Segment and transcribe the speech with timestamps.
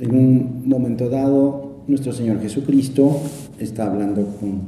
[0.00, 3.20] En un momento dado, nuestro Señor Jesucristo
[3.58, 4.62] está hablando con,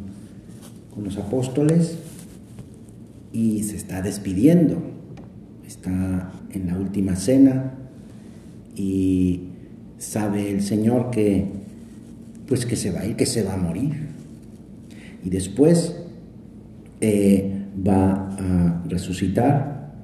[0.94, 1.96] con los apóstoles
[3.32, 4.76] y se está despidiendo.
[5.66, 7.72] Está en la última cena
[8.76, 9.44] y
[9.96, 11.46] sabe el Señor que
[12.46, 14.08] pues que se va a ir, que se va a morir.
[15.24, 15.96] Y después
[17.00, 17.50] eh,
[17.86, 19.94] va a resucitar,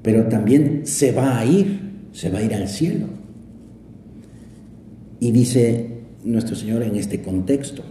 [0.00, 1.80] pero también se va a ir,
[2.12, 3.19] se va a ir al cielo.
[5.20, 7.82] Y dice nuestro Señor en este contexto,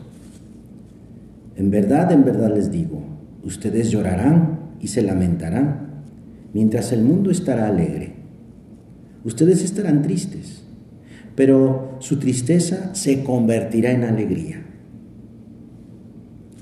[1.56, 3.04] en verdad, en verdad les digo,
[3.44, 6.04] ustedes llorarán y se lamentarán,
[6.54, 8.14] mientras el mundo estará alegre.
[9.24, 10.64] Ustedes estarán tristes,
[11.36, 14.66] pero su tristeza se convertirá en alegría.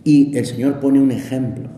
[0.03, 1.69] Y el Señor pone un ejemplo.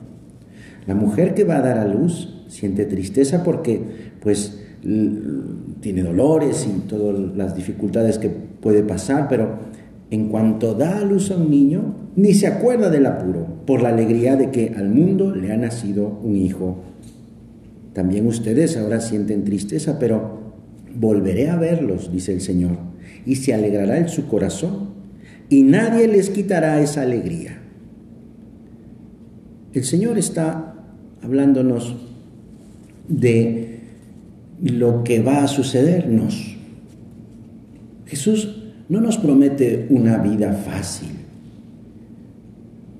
[0.88, 3.81] La mujer que va a dar a luz siente tristeza porque
[4.21, 9.59] pues tiene dolores y todas las dificultades que puede pasar, pero
[10.11, 13.89] en cuanto da a luz a un niño, ni se acuerda del apuro, por la
[13.89, 16.77] alegría de que al mundo le ha nacido un hijo.
[17.94, 20.39] También ustedes ahora sienten tristeza, pero
[20.95, 22.77] volveré a verlos, dice el Señor,
[23.25, 24.89] y se alegrará en su corazón,
[25.50, 27.59] y nadie les quitará esa alegría.
[29.73, 30.75] El Señor está
[31.22, 31.95] hablándonos
[33.07, 33.78] de
[34.61, 36.57] lo que va a sucedernos.
[38.05, 38.55] Jesús
[38.89, 41.09] no nos promete una vida fácil.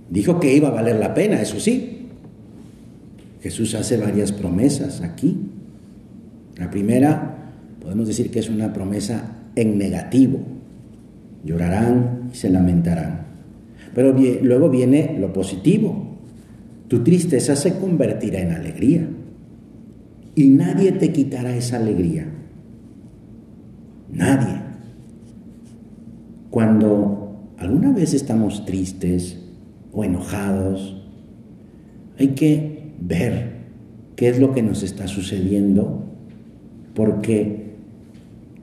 [0.10, 2.08] Dijo que iba a valer la pena, eso sí.
[3.42, 5.38] Jesús hace varias promesas aquí.
[6.58, 7.52] La primera,
[7.82, 10.40] podemos decir que es una promesa en negativo.
[11.44, 13.28] Llorarán y se lamentarán.
[13.96, 16.18] Pero luego viene lo positivo.
[16.88, 19.08] Tu tristeza se convertirá en alegría.
[20.40, 22.26] Y nadie te quitará esa alegría.
[24.10, 24.62] Nadie.
[26.50, 29.38] Cuando alguna vez estamos tristes
[29.92, 30.96] o enojados,
[32.18, 33.66] hay que ver
[34.16, 36.06] qué es lo que nos está sucediendo,
[36.94, 37.76] porque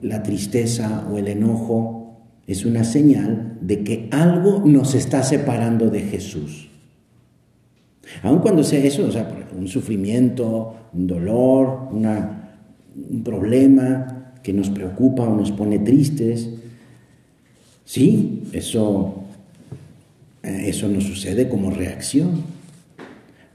[0.01, 5.99] la tristeza o el enojo es una señal de que algo nos está separando de
[6.01, 6.71] Jesús.
[8.23, 15.23] Aun cuando sea eso, o sea, un sufrimiento, un dolor, un problema que nos preocupa
[15.23, 16.49] o nos pone tristes,
[17.85, 19.23] sí, eso,
[20.43, 22.43] eh, eso nos sucede como reacción.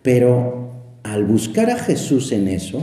[0.02, 0.70] Pero
[1.02, 2.82] al buscar a Jesús en eso,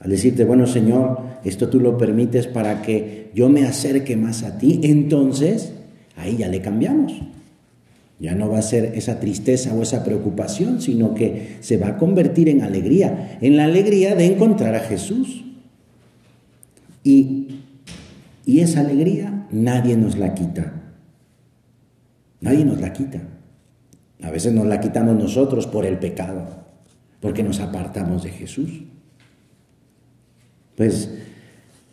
[0.00, 4.58] al decirte, bueno Señor, esto tú lo permites para que yo me acerque más a
[4.58, 5.72] ti, entonces
[6.16, 7.12] ahí ya le cambiamos.
[8.20, 11.96] Ya no va a ser esa tristeza o esa preocupación, sino que se va a
[11.98, 15.44] convertir en alegría, en la alegría de encontrar a Jesús.
[17.04, 17.60] Y,
[18.44, 20.72] y esa alegría nadie nos la quita.
[22.40, 23.20] Nadie nos la quita.
[24.22, 26.64] A veces nos la quitamos nosotros por el pecado,
[27.20, 28.82] porque nos apartamos de Jesús.
[30.76, 31.10] Pues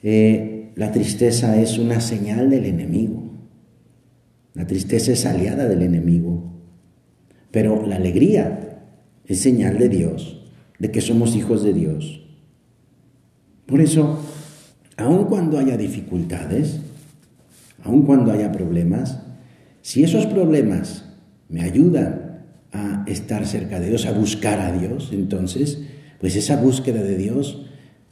[0.01, 3.24] eh, la tristeza es una señal del enemigo.
[4.55, 6.53] La tristeza es aliada del enemigo,
[7.51, 8.79] pero la alegría
[9.25, 10.41] es señal de Dios,
[10.79, 12.21] de que somos hijos de Dios.
[13.65, 14.19] Por eso,
[14.95, 16.79] aun cuando haya dificultades,
[17.83, 19.19] aun cuando haya problemas,
[19.81, 21.05] si esos problemas
[21.49, 25.81] me ayudan a estar cerca de Dios, a buscar a Dios, entonces,
[26.19, 27.65] pues esa búsqueda de Dios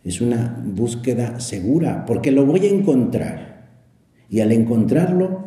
[0.04, 3.70] es una búsqueda segura, porque lo voy a encontrar.
[4.30, 5.43] Y al encontrarlo,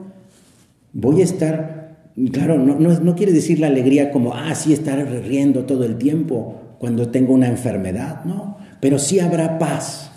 [0.96, 5.66] voy a estar, claro, no, no, quiere decir la alegría como, ah, sí, estar riendo
[5.66, 10.10] todo el tiempo cuando tengo una enfermedad, no, pero sí habrá paz,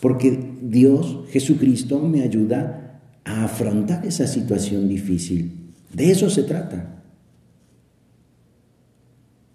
[0.00, 5.72] porque Dios, Jesucristo, me ayuda a afrontar esa situación difícil.
[5.92, 7.02] De eso se trata.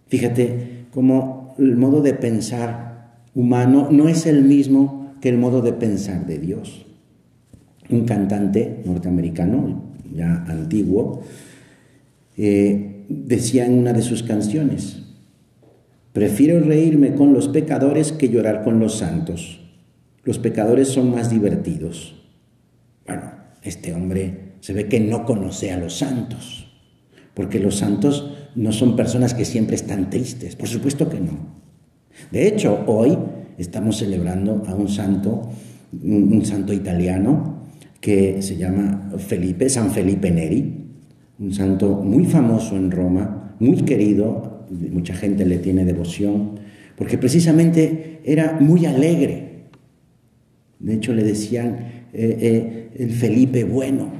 [0.07, 5.73] Fíjate cómo el modo de pensar humano no es el mismo que el modo de
[5.73, 6.85] pensar de Dios.
[7.89, 11.23] Un cantante norteamericano, ya antiguo,
[12.37, 15.03] eh, decía en una de sus canciones,
[16.13, 19.61] prefiero reírme con los pecadores que llorar con los santos.
[20.23, 22.15] Los pecadores son más divertidos.
[23.05, 23.31] Bueno,
[23.61, 26.67] este hombre se ve que no conoce a los santos,
[27.33, 31.63] porque los santos no son personas que siempre están tristes, por supuesto que no.
[32.31, 33.17] De hecho, hoy
[33.57, 35.51] estamos celebrando a un santo,
[36.01, 37.64] un santo italiano,
[38.05, 40.75] que se llama Felipe, San Felipe Neri,
[41.39, 46.59] un santo muy famoso en Roma, muy querido, mucha gente le tiene devoción,
[46.97, 49.69] porque precisamente era muy alegre.
[50.77, 54.11] De hecho, le decían el Felipe bueno,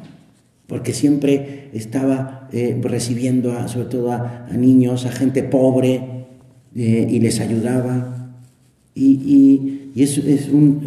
[0.65, 2.49] porque siempre estaba
[2.81, 6.25] recibiendo sobre todo a, niños, a gente pobre,
[6.73, 8.33] y les ayudaba.
[8.95, 10.81] Y, y, es, es un,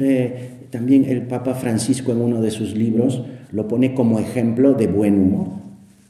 [0.71, 3.23] también el Papa Francisco en uno de sus libros
[3.53, 5.49] lo pone como ejemplo de buen humor,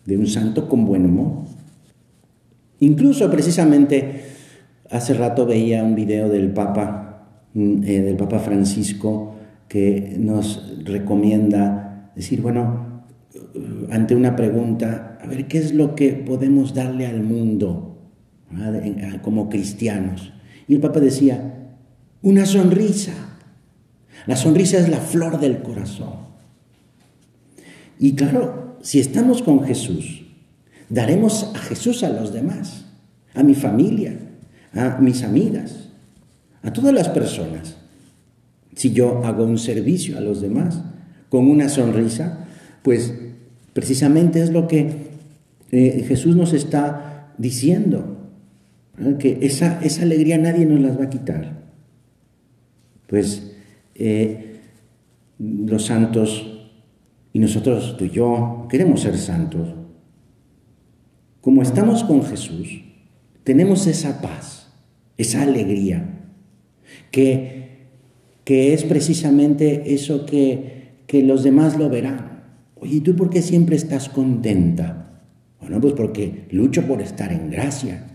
[0.05, 1.45] de un santo con buen humor.
[2.81, 4.23] Incluso precisamente
[4.91, 9.35] hace rato veía un video del Papa, mm, eh, del Papa Francisco,
[9.69, 13.03] que nos recomienda decir, bueno,
[13.91, 17.99] ante una pregunta, a ver, ¿qué es lo que podemos darle al mundo
[19.23, 20.33] como cristianos?
[20.67, 21.55] Y el Papa decía,
[22.23, 23.28] una sonrisa.
[24.27, 26.29] La sonrisa es la flor del corazón.
[27.99, 30.25] Y claro, si estamos con Jesús,
[30.89, 32.85] daremos a Jesús a los demás,
[33.35, 34.19] a mi familia,
[34.73, 35.89] a mis amigas,
[36.63, 37.77] a todas las personas.
[38.75, 40.83] Si yo hago un servicio a los demás
[41.29, 42.47] con una sonrisa,
[42.83, 43.13] pues
[43.73, 45.09] precisamente es lo que
[45.71, 48.15] eh, Jesús nos está diciendo,
[49.19, 51.63] que esa, esa, alegría nadie nos las va a quitar.
[53.07, 53.53] Pues
[53.99, 54.61] eh,
[55.39, 56.71] los santos
[57.33, 59.69] y nosotros, tú y yo, queremos ser santos.
[61.41, 62.83] Como estamos con Jesús,
[63.45, 64.73] tenemos esa paz,
[65.17, 66.31] esa alegría,
[67.11, 67.89] que,
[68.45, 72.45] que es precisamente eso que, que los demás lo verán.
[72.77, 75.23] Oye, ¿y tú por qué siempre estás contenta?
[75.61, 78.07] Bueno, pues porque lucho por estar en gracia,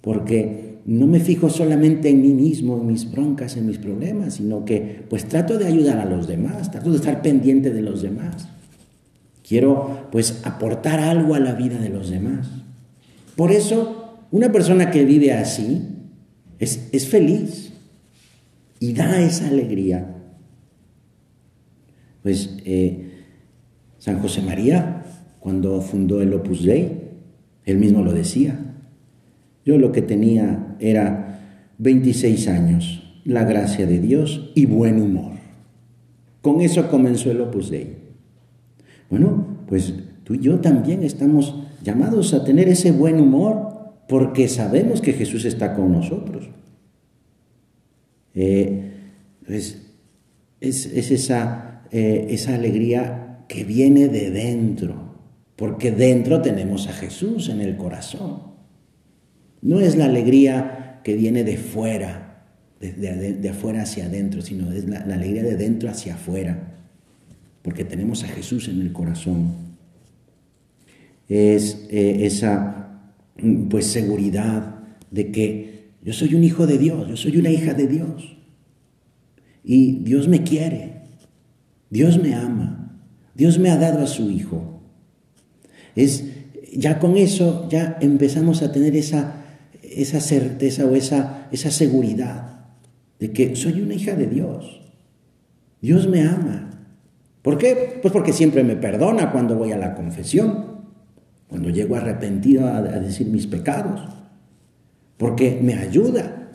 [0.00, 4.64] porque no me fijo solamente en mí mismo, en mis broncas, en mis problemas, sino
[4.64, 8.48] que pues trato de ayudar a los demás, trato de estar pendiente de los demás.
[9.46, 12.48] Quiero pues aportar algo a la vida de los demás.
[13.36, 15.82] Por eso, una persona que vive así
[16.58, 17.72] es, es feliz
[18.80, 20.16] y da esa alegría.
[22.22, 23.10] Pues eh,
[23.98, 25.04] San José María,
[25.38, 27.02] cuando fundó el Opus Dei,
[27.64, 28.71] él mismo lo decía,
[29.64, 31.40] yo lo que tenía era
[31.78, 35.32] 26 años, la gracia de Dios y buen humor.
[36.40, 37.96] Con eso comenzó el Opus Dei.
[39.08, 39.94] Bueno, pues
[40.24, 43.72] tú y yo también estamos llamados a tener ese buen humor
[44.08, 46.48] porque sabemos que Jesús está con nosotros.
[48.34, 48.90] Eh,
[49.46, 49.82] pues,
[50.60, 50.86] es,
[51.90, 54.94] eh, esa alegría que viene de dentro,
[55.56, 58.51] porque dentro tenemos a Jesús en el corazón.
[59.62, 62.44] No es la alegría que viene de fuera,
[62.80, 66.74] de, afuera hacia adentro, sino es la, alegría de dentro hacia afuera,
[67.62, 69.52] porque tenemos a Jesús en el corazón.
[71.28, 73.00] Es eh, esa
[73.70, 74.80] pues seguridad
[75.10, 78.36] de que yo soy un hijo de Dios, yo soy una hija de Dios.
[79.64, 81.02] Y Dios me quiere,
[81.88, 83.00] Dios me ama,
[83.34, 84.80] Dios me ha dado a su Hijo.
[85.94, 86.24] Es
[86.74, 89.41] ya con eso ya empezamos a tener esa
[89.96, 92.66] esa certeza o esa, esa seguridad
[93.18, 94.80] de que soy una hija de Dios.
[95.80, 96.70] Dios me ama.
[97.42, 97.98] ¿Por qué?
[98.00, 100.82] Pues porque siempre me perdona cuando voy a la confesión,
[101.48, 104.00] cuando llego arrepentido a, a decir mis pecados,
[105.16, 106.50] porque me ayuda,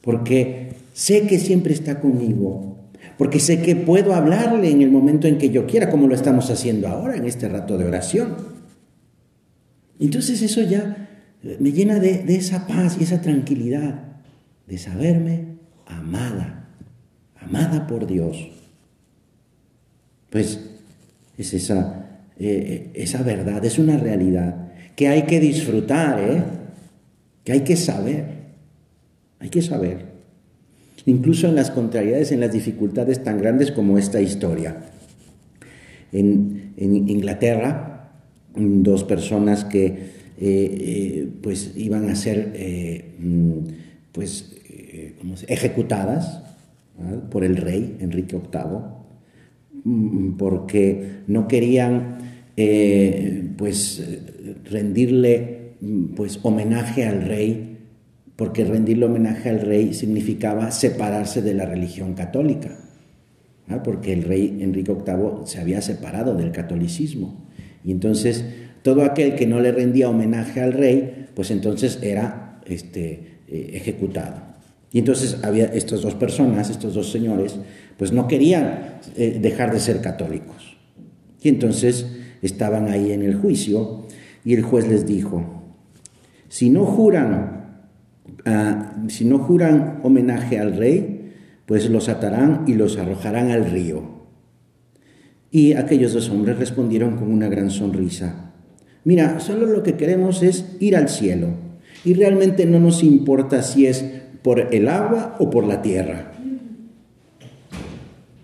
[0.00, 2.78] porque sé que siempre está conmigo,
[3.18, 6.50] porque sé que puedo hablarle en el momento en que yo quiera, como lo estamos
[6.50, 8.36] haciendo ahora en este rato de oración.
[9.98, 11.05] Entonces eso ya
[11.42, 14.02] me llena de, esa paz y esa tranquilidad
[14.66, 16.68] de saberme amada,
[17.40, 18.48] amada por Dios.
[20.30, 20.60] Pues
[21.38, 22.06] es esa,
[22.38, 26.42] eh, esa verdad, es una realidad que hay que disfrutar, ¿eh?
[27.44, 28.24] que hay que saber,
[29.38, 30.16] hay que saber.
[31.04, 34.76] Incluso en las contrariedades, en las dificultades tan grandes como esta historia.
[36.10, 38.10] En, en Inglaterra,
[38.56, 43.58] dos personas que eh, eh, pues iban a ser eh, mm,
[44.12, 44.52] pues,
[45.48, 46.42] ejecutadas
[47.30, 52.18] por el rey Enrique VIII, mm, porque no querían
[53.56, 54.06] pues,
[54.70, 57.78] rendirle mm, pues, homenaje al rey,
[58.36, 62.76] porque rendirle homenaje al rey significaba separarse de la religión católica,
[63.82, 67.46] porque el rey Enrique VIII se había separado del catolicismo.
[67.84, 68.44] Y entonces
[68.86, 74.36] todo aquel que no le rendía homenaje al rey, pues entonces era este, eh, ejecutado.
[74.92, 77.56] Y entonces había estas dos personas, estos dos señores,
[77.96, 80.76] pues no querían eh, dejar de ser católicos.
[81.42, 82.06] Y entonces
[82.42, 84.06] estaban ahí en el juicio
[84.44, 85.64] y el juez les dijo,
[86.48, 87.80] si no juran,
[88.44, 91.32] ah, si no juran homenaje al rey,
[91.66, 94.28] pues los atarán y los arrojarán al río.
[95.50, 98.45] Y aquellos dos hombres respondieron con una gran sonrisa.
[99.06, 101.50] Mira, solo lo que queremos es ir al cielo.
[102.04, 104.04] Y realmente no nos importa si es
[104.42, 106.32] por el agua o por la tierra.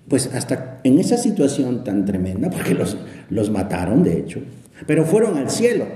[0.06, 2.96] Pues hasta en esa situación tan tremenda, porque los,
[3.28, 4.40] los mataron de hecho,
[4.86, 5.86] pero fueron al cielo.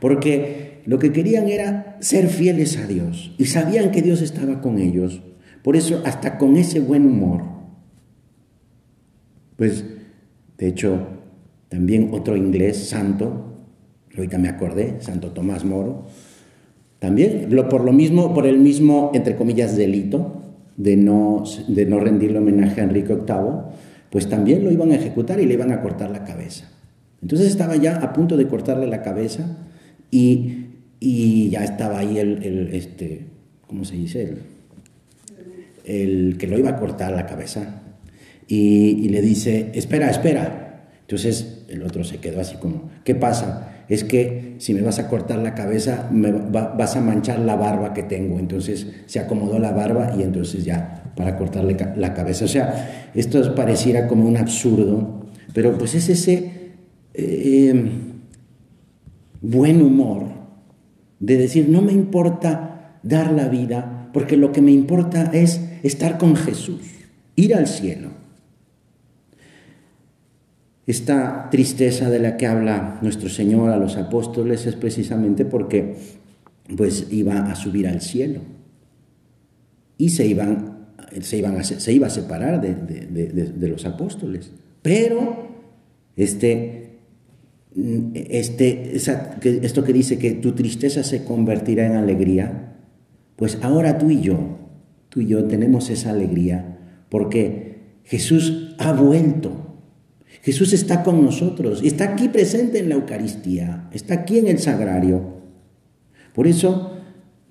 [0.00, 4.80] Porque lo que querían era ser fieles a Dios y sabían que Dios estaba con
[4.80, 5.22] ellos.
[5.62, 7.42] Por eso, hasta con ese buen humor.
[9.56, 9.82] Pues,
[10.58, 11.06] de hecho,
[11.70, 13.48] también otro inglés santo,
[14.16, 16.06] ahorita me acordé, Santo Tomás Moro,
[16.98, 20.40] también por lo mismo, por el mismo, entre comillas, delito
[20.76, 23.72] de no, de no rendirle homenaje a Enrique VIII,
[24.10, 26.68] pues también lo iban a ejecutar y le iban a cortar la cabeza.
[27.20, 29.56] Entonces estaba ya a punto de cortarle la cabeza
[30.10, 30.66] y,
[31.00, 33.26] y ya estaba ahí el, este,
[33.66, 34.22] ¿cómo se dice?
[34.22, 34.38] El,
[35.84, 37.82] el, que lo iba a cortar la cabeza.
[38.46, 40.88] Y, y le dice, espera, espera.
[41.00, 43.81] Entonces el otro se quedó así como, ¿qué pasa?
[43.92, 47.92] Es que si me vas a cortar la cabeza, me vas a manchar la barba
[47.92, 48.38] que tengo.
[48.38, 52.46] Entonces se acomodó la barba y entonces ya, para cortarle la cabeza.
[52.46, 56.52] O sea, esto pareciera como un absurdo, pero pues es ese
[57.12, 57.90] eh,
[59.42, 60.22] buen humor
[61.20, 66.16] de decir, no me importa dar la vida, porque lo que me importa es estar
[66.16, 66.80] con Jesús,
[67.36, 68.21] ir al cielo.
[70.86, 75.94] Esta tristeza de la que habla nuestro Señor a los apóstoles es precisamente porque
[76.76, 78.40] pues iba a subir al cielo
[79.98, 80.88] y se iban,
[81.20, 84.50] se iban a, se iba a separar de, de los apóstoles.
[84.82, 85.48] Pero
[86.16, 86.82] este
[87.74, 92.74] este, esto que dice que tu tristeza se convertirá en alegría,
[93.36, 94.58] pues ahora tú y yo,
[95.08, 99.71] tú y yo tenemos esa alegría porque Jesús ha vuelto.
[100.40, 105.42] Jesús está con nosotros, está aquí presente en la Eucaristía, está aquí en el sagrario.
[106.34, 106.96] Por eso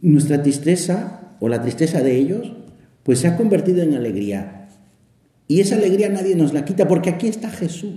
[0.01, 2.53] nuestra tristeza o la tristeza de ellos,
[3.03, 4.67] pues se ha convertido en alegría.
[5.47, 7.93] Y esa alegría nadie nos la quita porque aquí está Jesús.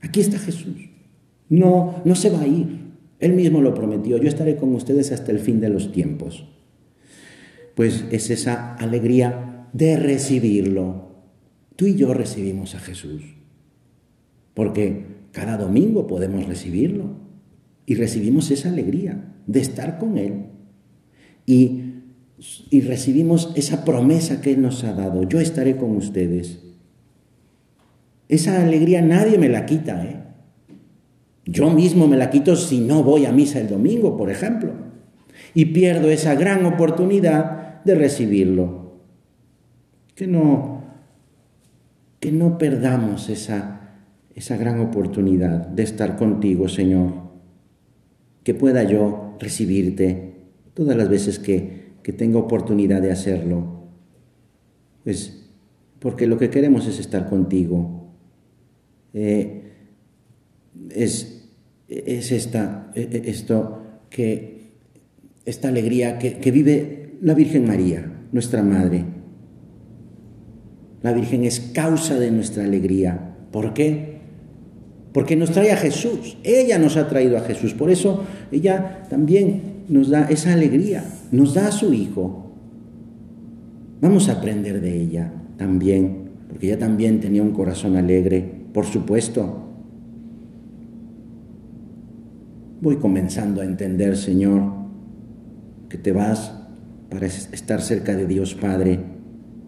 [0.00, 0.76] Aquí está Jesús.
[1.48, 2.90] No, no se va a ir.
[3.18, 4.16] Él mismo lo prometió.
[4.16, 6.46] Yo estaré con ustedes hasta el fin de los tiempos.
[7.74, 11.10] Pues es esa alegría de recibirlo.
[11.76, 13.39] Tú y yo recibimos a Jesús.
[14.54, 17.16] Porque cada domingo podemos recibirlo.
[17.86, 20.46] Y recibimos esa alegría de estar con Él.
[21.46, 21.82] Y,
[22.70, 25.24] y recibimos esa promesa que Él nos ha dado.
[25.24, 26.60] Yo estaré con ustedes
[28.30, 30.22] esa alegría nadie me la quita, ¿eh?
[31.44, 34.70] Yo mismo me la quito si no voy a misa el domingo, por ejemplo,
[35.52, 39.00] y pierdo esa gran oportunidad de recibirlo.
[40.14, 40.84] Que no,
[42.20, 43.79] que no perdamos esa,
[44.34, 47.30] esa gran oportunidad de estar contigo, Señor.
[48.42, 50.34] Que pueda yo recibirte
[50.74, 53.84] todas las veces que, que tenga oportunidad de hacerlo.
[55.04, 55.48] Pues
[55.98, 58.00] porque lo que queremos es estar contigo
[59.12, 59.62] eh,
[60.90, 61.48] es,
[61.88, 64.70] es, esta, e, e, esto que,
[65.44, 69.04] esta alegría que, que vive la Virgen María, nuestra Madre.
[71.02, 73.36] La Virgen es causa de nuestra alegría.
[73.50, 74.19] ¿Por qué?
[75.12, 76.38] Porque nos trae a Jesús.
[76.44, 77.74] Ella nos ha traído a Jesús.
[77.74, 81.04] Por eso ella también nos da esa alegría.
[81.32, 82.52] Nos da a su Hijo.
[84.00, 86.30] Vamos a aprender de ella también.
[86.48, 89.66] Porque ella también tenía un corazón alegre por supuesto.
[92.80, 94.62] Voy comenzando a entender, Señor,
[95.88, 96.54] que te vas
[97.10, 99.00] para estar cerca de Dios Padre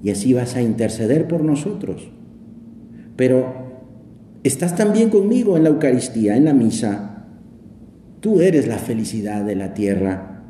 [0.03, 2.11] y así vas a interceder por nosotros.
[3.17, 3.62] Pero
[4.43, 7.27] estás también conmigo en la Eucaristía, en la misa.
[8.21, 10.45] Tú eres la felicidad de la tierra.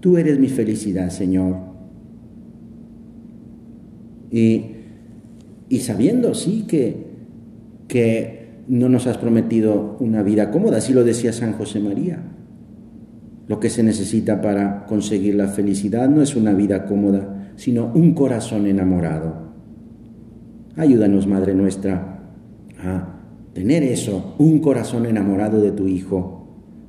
[0.00, 1.56] Tú eres mi felicidad, Señor.
[4.30, 4.66] Y,
[5.68, 7.06] y sabiendo, sí, que
[7.88, 12.20] que no nos has prometido una vida cómoda, así lo decía San José María.
[13.48, 18.12] Lo que se necesita para conseguir la felicidad no es una vida cómoda, sino un
[18.14, 19.46] corazón enamorado.
[20.74, 22.20] Ayúdanos, Madre nuestra,
[22.78, 23.15] a
[23.56, 26.46] tener eso, un corazón enamorado de tu Hijo,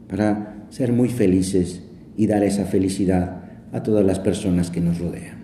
[0.09, 1.81] para ser muy felices
[2.17, 5.36] y dar esa felicidad a todas las personas que nos rodean.